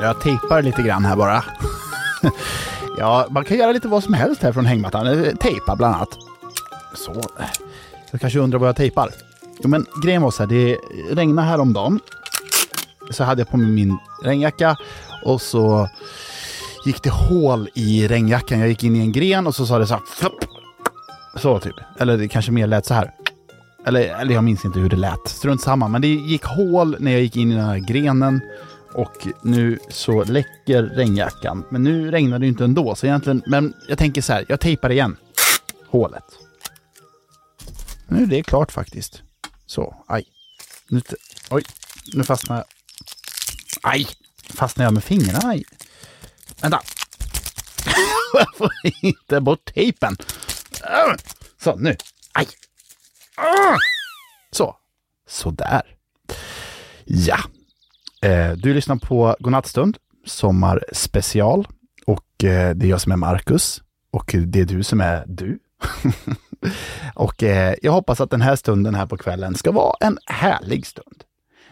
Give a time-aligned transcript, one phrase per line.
[0.00, 1.44] Jag tejpar lite grann här bara.
[2.98, 5.06] ja, man kan göra lite vad som helst här från hängmattan.
[5.06, 6.18] Eh, Tejpa bland annat.
[6.94, 7.22] Så.
[8.10, 9.10] Jag kanske undrar vad jag tejpar.
[9.62, 10.78] Jo, men grejen var så här, det
[11.10, 12.00] regnade häromdagen.
[13.10, 14.76] Så hade jag på mig min regnjacka
[15.24, 15.88] och så
[16.84, 18.58] gick det hål i regnjackan.
[18.60, 20.02] Jag gick in i en gren och så sa det så här.
[20.18, 20.44] Flopp.
[21.34, 21.74] Så typ.
[21.98, 23.10] Eller det kanske mer lät så här.
[23.86, 25.28] Eller, eller jag minns inte hur det lät.
[25.28, 25.88] Strunt samma.
[25.88, 28.40] Men det gick hål när jag gick in i den här grenen.
[28.96, 31.64] Och nu så läcker regnjackan.
[31.70, 32.94] Men nu regnar det ju inte ändå.
[32.94, 34.44] Så egentligen, men jag tänker så här.
[34.48, 35.16] Jag tejpar igen.
[35.88, 36.24] Hålet.
[38.08, 39.22] Nu är det klart faktiskt.
[39.66, 40.24] Så, aj.
[40.88, 41.02] Nu,
[41.50, 41.62] oj,
[42.14, 42.64] nu fastnar jag.
[43.82, 44.06] Aj!
[44.54, 45.64] Fastnar jag med fingrarna Aj.
[46.60, 46.82] Vänta.
[48.32, 48.70] jag får
[49.02, 50.16] inte bort tejpen.
[50.82, 51.14] Äh.
[51.62, 51.96] Så, nu.
[52.32, 52.48] Aj!
[53.38, 53.76] Äh.
[54.50, 54.76] Så.
[55.28, 55.96] Sådär.
[57.04, 57.38] Ja.
[58.26, 61.68] Eh, du lyssnar på Godnattstund, sommarspecial.
[62.06, 63.82] Och eh, det är jag som är Marcus.
[64.10, 65.58] Och det är du som är du.
[67.14, 70.86] och eh, jag hoppas att den här stunden här på kvällen ska vara en härlig
[70.86, 71.24] stund.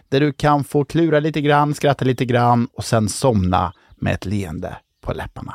[0.09, 4.25] Där du kan få klura lite grann, skratta lite grann och sen somna med ett
[4.25, 5.55] leende på läpparna.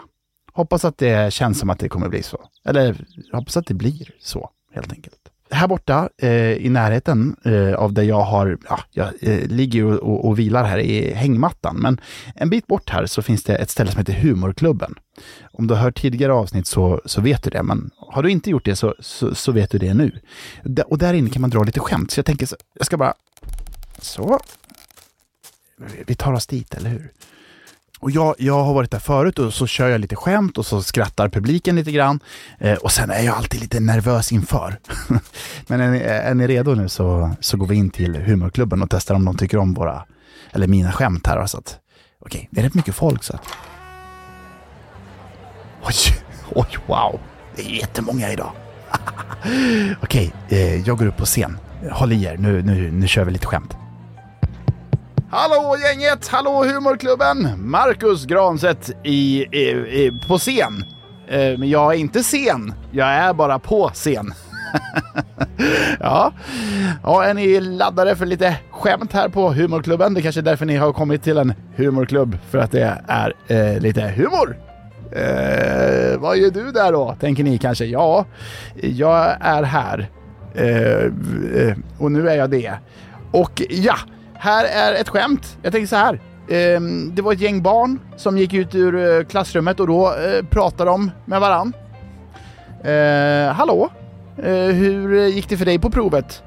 [0.53, 2.49] Hoppas att det känns som att det kommer bli så.
[2.65, 5.28] Eller hoppas att det blir så, helt enkelt.
[5.51, 9.93] Här borta eh, i närheten eh, av där jag har, ja, jag eh, ligger och,
[9.99, 11.75] och, och vilar här i hängmattan.
[11.75, 12.01] Men
[12.35, 14.95] en bit bort här så finns det ett ställe som heter Humorklubben.
[15.51, 18.49] Om du har hört tidigare avsnitt så, så vet du det, men har du inte
[18.49, 20.19] gjort det så, så, så vet du det nu.
[20.63, 22.97] D- och där inne kan man dra lite skämt, så jag tänker så, jag ska
[22.97, 23.13] bara,
[23.99, 24.39] så.
[26.07, 27.11] Vi tar oss dit, eller hur?
[27.99, 30.83] Och jag, jag har varit där förut och så kör jag lite skämt och så
[30.83, 32.19] skrattar publiken lite grann.
[32.57, 34.79] Eh, och sen är jag alltid lite nervös inför.
[35.67, 38.89] Men är ni, är ni redo nu så, så går vi in till humorklubben och
[38.89, 40.05] testar om de tycker om våra,
[40.51, 41.45] eller mina skämt här.
[41.45, 41.79] Så att,
[42.25, 43.43] okej, det är rätt mycket folk så att.
[45.83, 45.95] Oj,
[46.55, 47.19] oj, wow.
[47.55, 48.51] Det är jättemånga idag.
[50.01, 51.57] okej, eh, jag går upp på scen.
[51.91, 53.78] Håll i er, nu, nu, nu kör vi lite skämt.
[55.31, 56.27] Hallå gänget!
[56.27, 57.49] Hallå humorklubben!
[57.57, 60.85] Marcus Granset i, i, i, på scen.
[61.27, 64.33] Eh, men jag är inte sen, jag är bara på scen.
[65.99, 66.33] ja.
[67.03, 70.13] ja, är ni laddade för lite skämt här på humorklubben?
[70.13, 73.79] Det kanske är därför ni har kommit till en humorklubb, för att det är eh,
[73.79, 74.57] lite humor.
[75.11, 77.85] Eh, vad gör du där då, tänker ni kanske?
[77.85, 78.25] Ja,
[78.81, 80.09] jag är här.
[80.53, 81.03] Eh,
[81.61, 82.73] eh och nu är jag det.
[83.31, 83.95] Och ja,
[84.39, 85.57] här är ett skämt.
[85.61, 86.19] Jag tänker så här.
[86.49, 90.45] Ehm, det var ett gäng barn som gick ut ur eh, klassrummet och då eh,
[90.45, 91.73] pratade de med varann.
[92.83, 93.89] Eh, hallå?
[94.41, 96.43] Hur gick det för dig på provet?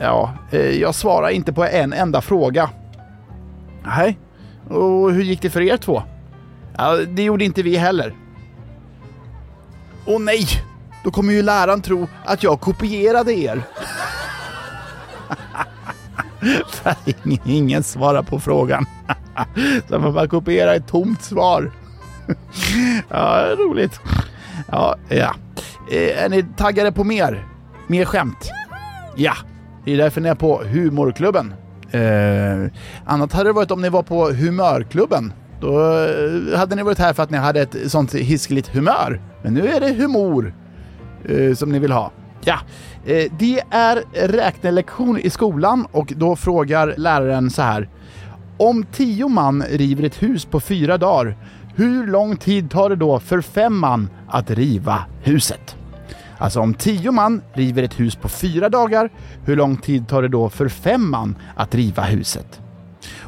[0.00, 0.32] Ja,
[0.80, 2.70] jag svarar inte på en enda fråga.
[3.84, 4.18] Nej.
[4.68, 6.02] Och hur gick det för er två?
[6.78, 8.14] Ja, det gjorde inte vi heller.
[10.06, 10.46] Åh nej!
[11.04, 13.62] Då kommer ju läraren tro att jag kopierade er.
[16.68, 18.86] För ingen, ingen svarar på frågan.
[19.88, 21.70] Så man bara kopiera ett tomt svar.
[23.08, 24.00] Ja, roligt.
[24.72, 25.34] Ja, ja.
[25.92, 27.46] Eh, är ni taggade på mer?
[27.86, 28.50] Mer skämt?
[29.16, 29.34] Ja,
[29.84, 31.54] det är därför ni är på Humorklubben.
[31.90, 32.72] Eh,
[33.04, 35.32] annat hade det varit om ni var på Humörklubben.
[35.60, 39.20] Då eh, hade ni varit här för att ni hade ett sånt hiskeligt humör.
[39.42, 40.54] Men nu är det humor
[41.24, 42.12] eh, som ni vill ha.
[42.48, 42.58] Ja,
[43.06, 47.88] eh, det är räknelektion i skolan och då frågar läraren så här.
[48.58, 51.36] Om tio man river ett hus på fyra dagar,
[51.74, 55.76] hur lång tid tar det då för fem man att riva huset?
[56.38, 59.10] Alltså om tio man river ett hus på fyra dagar,
[59.44, 62.60] hur lång tid tar det då för fem man att riva huset?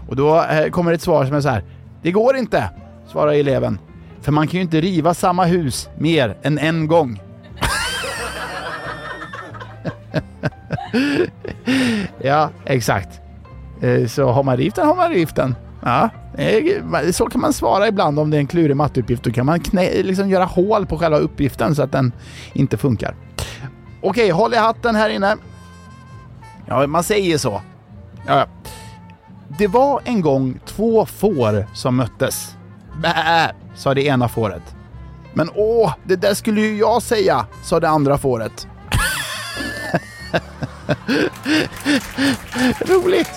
[0.08, 1.64] Och då eh, kommer ett svar som är så här.
[2.02, 2.70] Det går inte,
[3.12, 3.78] svarar eleven.
[4.20, 7.20] För man kan ju inte riva samma hus mer än en gång.
[12.22, 13.21] ja, exakt.
[13.81, 15.55] Eh, så har man rivit den har man rivit den.
[15.83, 19.22] Ja, eh, så kan man svara ibland om det är en klurig matteuppgift.
[19.22, 22.13] Då kan man knä, liksom göra hål på själva uppgiften så att den
[22.53, 23.15] inte funkar.
[24.03, 25.37] Okej, håll i hatten här inne.
[26.66, 27.63] Ja, man säger så.
[28.27, 28.47] Ja.
[29.59, 32.57] Det var en gång två får som möttes.
[33.03, 34.75] Bä, sa det ena fåret.
[35.34, 38.69] Men åh, det där skulle ju jag säga, sa det andra fåret.
[42.86, 43.30] Roligt!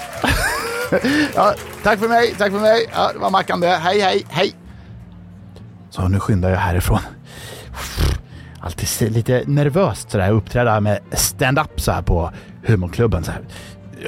[1.36, 1.54] ja,
[1.84, 2.90] tack för mig, tack för mig.
[2.94, 3.68] Ja, det var Mackan det.
[3.68, 4.56] Hej, hej, hej!
[5.90, 7.00] Så nu skyndar jag härifrån.
[8.60, 12.32] Alltid lite nervöst sådär uppträda med stand-up så här på
[12.66, 13.24] humorklubben.
[13.24, 13.42] Så här.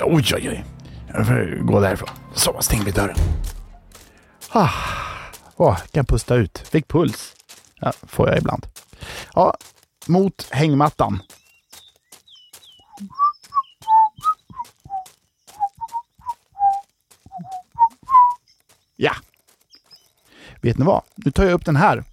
[0.03, 0.65] Oj, oj, oj.
[1.07, 2.09] Jag får gå därifrån.
[2.33, 3.17] Så, stäng vid dörren.
[4.51, 4.69] Ah,
[5.55, 6.57] åh, kan pusta ut.
[6.57, 7.33] Fick puls.
[7.79, 8.65] Ja, får jag ibland.
[9.33, 9.57] Ja,
[10.07, 11.19] mot hängmattan.
[18.95, 19.13] Ja.
[20.61, 21.01] Vet ni vad?
[21.15, 22.03] Nu tar jag upp den här.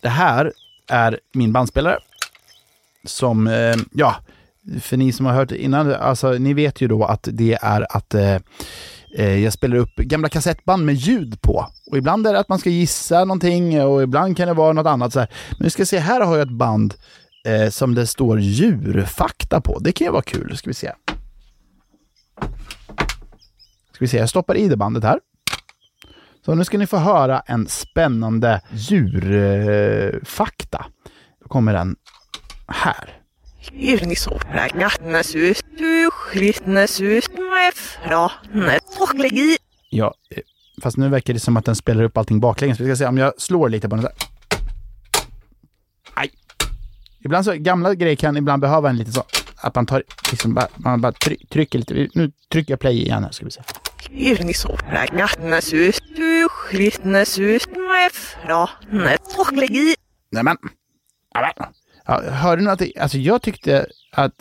[0.00, 0.52] Det här
[0.88, 1.98] är min bandspelare.
[3.04, 4.16] Som, eh, ja,
[4.80, 8.14] för ni som har hört innan, alltså ni vet ju då att det är att
[8.14, 8.36] eh,
[9.14, 11.66] eh, jag spelar upp gamla kassettband med ljud på.
[11.90, 14.86] Och ibland är det att man ska gissa någonting och ibland kan det vara något
[14.86, 15.12] annat.
[15.12, 15.28] Så här.
[15.50, 16.94] Men vi ska se, här har jag ett band
[17.46, 19.78] eh, som det står djurfakta på.
[19.78, 20.92] Det kan ju vara kul, ska vi se.
[23.92, 25.20] Ska vi se, jag stoppar i det bandet här.
[26.48, 30.26] Så nu ska ni få höra en spännande djurfakta.
[31.42, 31.96] Då kommer den
[32.66, 33.20] här.
[39.90, 40.42] Ja, eh,
[40.82, 42.80] fast nu verkar det som att den spelar upp allting baklänges.
[42.80, 44.02] Vi ska se om jag slår lite på den.
[44.02, 44.16] Så här.
[46.14, 46.30] Aj!
[47.24, 49.24] Ibland så, gamla grejer kan ibland behöva en liten så,
[49.56, 52.08] att man tar, liksom bara, man bara try, trycker lite.
[52.14, 53.62] Nu trycker jag play igen här, ska vi se.
[60.30, 60.56] Nämen!
[61.34, 61.72] Nämen.
[62.06, 64.32] Ja, hörde ni att det, alltså jag tyckte att,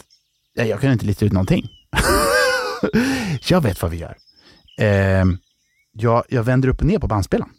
[0.56, 1.69] nej, jag kunde inte lista ut någonting.
[3.48, 4.18] jag vet vad vi gör.
[4.80, 5.25] Eh,
[5.92, 7.51] jag, jag vänder upp och ner på bandspelaren.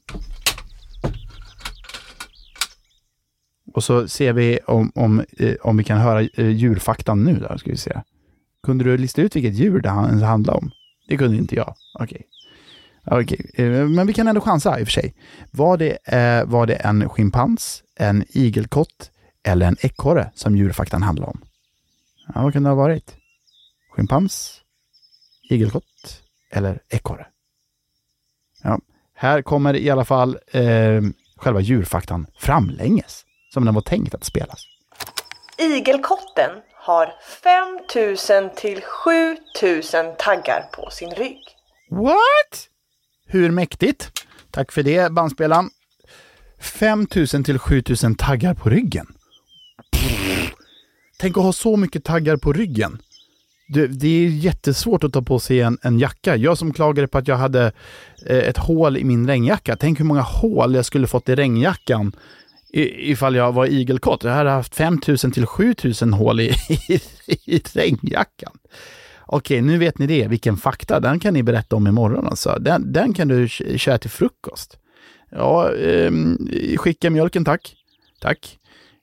[3.75, 7.35] Och så ser vi om, om, eh, om vi kan höra eh, djurfaktan nu.
[7.39, 8.01] Där, ska vi se.
[8.63, 9.89] Kunde du lista ut vilket djur det
[10.27, 10.71] handlar om?
[11.09, 11.75] Det kunde inte jag.
[11.95, 12.23] Okej.
[13.07, 13.23] Okay.
[13.23, 13.65] okay.
[13.67, 15.15] Eh, men vi kan ändå chansa i och för sig.
[15.51, 19.11] Var det, eh, var det en schimpans, en igelkott
[19.43, 21.41] eller en ekorre som djurfaktan handlar om?
[22.35, 23.17] Ja, vad kan det ha varit?
[23.91, 24.61] Schimpans,
[25.51, 27.27] igelkott eller ekorre?
[28.63, 28.81] Ja,
[29.15, 31.03] här kommer i alla fall eh,
[31.37, 34.65] själva djurfaktan framlänges, som den var tänkt att spelas.
[35.59, 36.51] Igelkotten
[36.89, 37.13] har
[37.43, 41.39] 5000 till 7000 taggar på sin rygg.
[41.91, 42.69] What?
[43.27, 44.11] Hur mäktigt?
[44.51, 45.71] Tack för det, bandspelaren.
[46.61, 49.07] 5000 till 7000 taggar på ryggen.
[49.93, 50.53] Pff.
[51.19, 52.99] Tänk att ha så mycket taggar på ryggen.
[53.75, 56.37] Det, det är jättesvårt att ta på sig en, en jacka.
[56.37, 57.73] Jag som klagade på att jag hade
[58.27, 59.77] eh, ett hål i min regnjacka.
[59.77, 62.13] Tänk hur många hål jag skulle fått i regnjackan
[62.73, 64.25] ifall jag var igelkott.
[64.25, 66.55] Jag hade haft 5000 till 7000 hål i,
[66.89, 67.01] i,
[67.45, 68.59] i regnjackan.
[69.27, 70.29] Okej, nu vet ni det.
[70.29, 71.01] Vilken fakta.
[71.01, 72.27] Den kan ni berätta om imorgon.
[72.27, 72.57] Alltså.
[72.61, 74.79] Den, den kan du köra till frukost.
[75.31, 76.13] Ja, eh,
[76.77, 77.75] skicka mjölken tack.
[78.21, 78.59] Tack.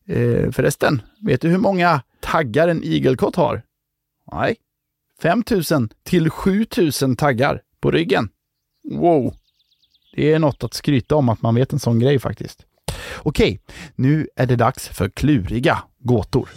[0.07, 3.61] Eh, förresten, vet du hur många taggar en igelkott har?
[4.31, 4.55] Nej.
[5.21, 8.29] 5000 till 7000 taggar på ryggen.
[8.91, 9.35] Wow.
[10.15, 12.65] Det är något att skryta om att man vet en sån grej faktiskt.
[13.17, 13.59] Okej,
[13.95, 16.49] nu är det dags för kluriga gåtor.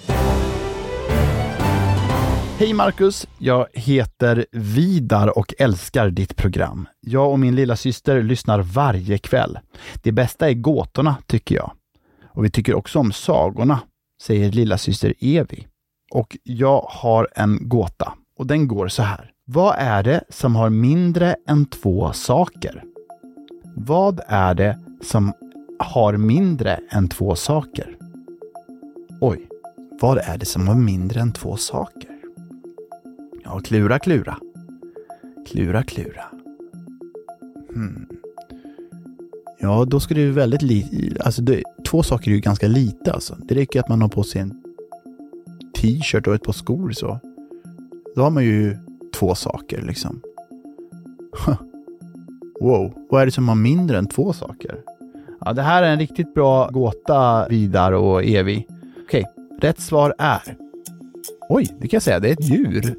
[2.58, 3.26] Hej Marcus!
[3.38, 6.88] Jag heter Vidar och älskar ditt program.
[7.00, 9.58] Jag och min lilla syster lyssnar varje kväll.
[10.02, 11.72] Det bästa är gåtorna, tycker jag.
[12.24, 13.80] Och vi tycker också om sagorna,
[14.22, 15.66] säger lilla syster Evi.
[16.10, 19.30] Och jag har en gåta och den går så här.
[19.44, 22.84] Vad är det som har mindre än två saker?
[23.76, 25.32] Vad är det som
[25.78, 27.96] har mindre än två saker?
[29.20, 29.48] Oj,
[30.00, 32.10] vad är det som har mindre än två saker?
[33.44, 34.38] Ja, klura, klura.
[35.46, 36.24] Klura, klura.
[37.74, 38.06] Hmm.
[39.58, 41.22] Ja, då ska det ju väldigt lite...
[41.22, 43.36] Alltså, det, två saker är ju ganska lite alltså.
[43.48, 44.62] Det räcker att man har på sig en
[45.76, 47.18] t-shirt och ett par skor så.
[48.14, 48.76] Då har man ju
[49.14, 50.20] två saker liksom.
[52.60, 54.80] Wow, vad är det som har mindre än två saker?
[55.40, 58.66] Ja, det här är en riktigt bra gåta, Vidar och Evi.
[59.04, 59.24] Okej,
[59.60, 60.56] rätt svar är...
[61.48, 62.94] Oj, det kan jag säga, det är ett djur.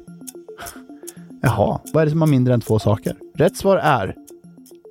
[1.42, 3.16] Jaha, vad är det som har mindre än två saker?
[3.34, 4.14] Rätt svar är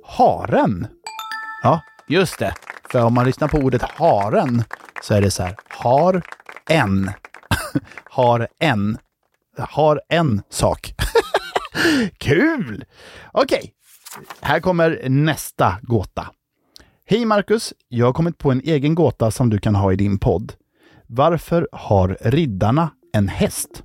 [0.04, 0.86] haren.
[1.62, 2.54] Ja, just det.
[2.90, 4.64] För om man lyssnar på ordet haren
[5.02, 6.22] så är det så här, har
[6.70, 7.10] en.
[8.10, 8.98] har en.
[9.58, 10.94] Har en sak.
[12.18, 12.84] Kul!
[13.32, 13.72] Okej,
[14.40, 16.26] här kommer nästa gåta.
[17.10, 20.18] Hej Marcus, jag har kommit på en egen gåta som du kan ha i din
[20.18, 20.52] podd.
[21.06, 23.82] Varför har riddarna en häst?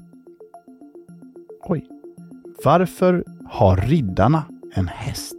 [1.63, 1.87] Oj.
[2.63, 5.35] Varför har riddarna en häst?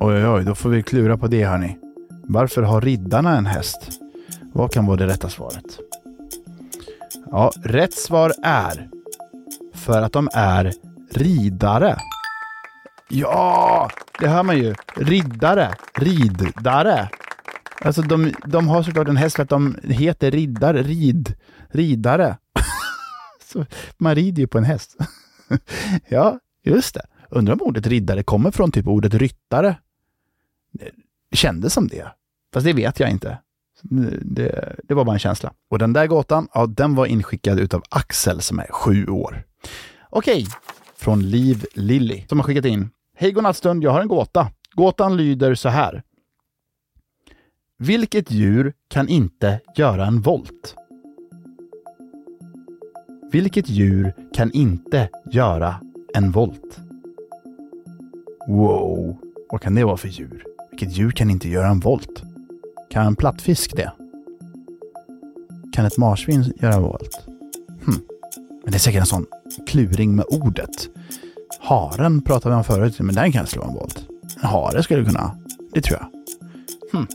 [0.00, 1.78] Oj, oj, oj, då får vi klura på det hörni.
[2.24, 4.00] Varför har riddarna en häst?
[4.52, 5.78] Vad kan vara det rätta svaret?
[7.30, 8.88] Ja, rätt svar är
[9.74, 10.72] för att de är
[11.10, 11.96] ridare.
[13.08, 14.74] Ja, det hör man ju.
[14.96, 15.74] Riddare.
[15.94, 17.08] Riddare.
[17.80, 21.34] Alltså de, de har såklart en häst för att de heter riddare, rid,
[21.68, 22.38] ridare.
[23.52, 23.66] Så
[23.98, 24.96] man rider ju på en häst.
[26.08, 27.06] ja, just det.
[27.30, 29.76] Undrar om ordet riddare kommer från typ ordet ryttare.
[31.30, 32.06] Det kändes som det.
[32.52, 33.38] Fast det vet jag inte.
[33.82, 35.52] Det, det, var bara en känsla.
[35.70, 39.44] Och den där gåtan, ja, den var inskickad utav Axel som är sju år.
[40.10, 40.46] Okej,
[40.96, 42.90] från Liv Lilly som har skickat in.
[43.16, 44.50] Hej godnattstund, jag har en gåta.
[44.72, 46.02] Gåtan lyder så här.
[47.78, 50.76] Vilket djur kan inte göra en volt?
[53.32, 55.74] Vilket djur kan inte göra
[56.14, 56.78] en volt?
[58.48, 59.16] Wow,
[59.50, 60.44] vad kan det vara för djur?
[60.70, 62.22] Vilket djur kan inte göra en volt?
[62.90, 63.92] Kan en plattfisk det?
[65.72, 67.26] Kan ett marsvin göra en volt?
[67.86, 67.94] Hm.
[68.62, 69.26] Men det är säkert en sån
[69.66, 70.88] kluring med ordet.
[71.64, 74.06] Haren pratade vi om förut, men den kan slå en volt.
[74.42, 75.38] En hare skulle kunna.
[75.72, 76.10] Det tror jag.
[76.92, 77.06] Hm.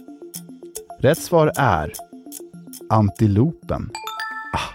[1.00, 1.94] Rätt svar är
[2.90, 3.92] antilopen.
[4.54, 4.74] Ah,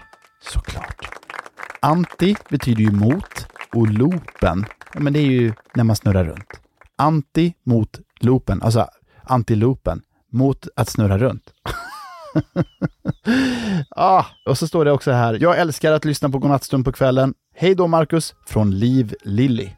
[0.51, 1.09] såklart.
[1.79, 6.49] Anti betyder ju mot och loopen, men det är ju när man snurrar runt.
[6.95, 8.87] Anti mot loopen, alltså
[9.23, 10.01] antilopen
[10.31, 11.53] mot att snurra runt.
[13.89, 15.37] ah, och så står det också här.
[15.41, 17.33] Jag älskar att lyssna på Godnattstund på kvällen.
[17.55, 19.69] Hej då Marcus, från Liv Lilly.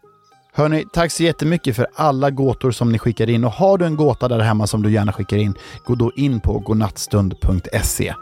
[0.53, 3.95] Hörni, tack så jättemycket för alla gåtor som ni skickar in och har du en
[3.95, 5.53] gåta där hemma som du gärna skickar in,
[5.85, 8.13] gå då in på godnattstund.se.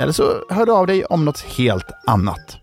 [0.00, 2.58] Eller så hör du av dig om något helt annat.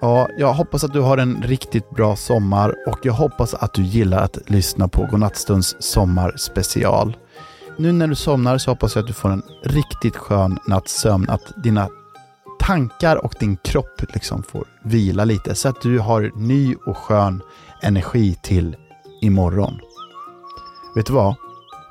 [0.00, 3.82] Ja, jag hoppas att du har en riktigt bra sommar och jag hoppas att du
[3.82, 7.16] gillar att lyssna på Godnattstunds sommarspecial.
[7.76, 11.30] Nu när du somnar så hoppas jag att du får en riktigt skön natts sömn,
[11.30, 11.88] att dina
[12.60, 17.42] tankar och din kropp liksom får vila lite så att du har ny och skön
[17.82, 18.76] energi till
[19.20, 19.80] imorgon.
[20.96, 21.34] Vet du vad?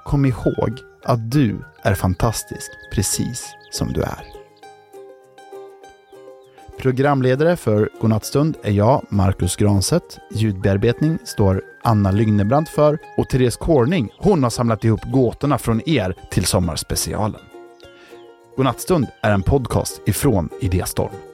[0.05, 4.25] Kom ihåg att du är fantastisk precis som du är.
[6.77, 10.19] Programledare för Godnattstund är jag, Marcus Granset.
[10.31, 16.15] Ljudbearbetning står Anna Lygnebrant för och Therese Corning, hon har samlat ihop gåtorna från er
[16.31, 17.41] till sommarspecialen.
[18.55, 21.30] Godnattstund är en podcast ifrån Idéstorm.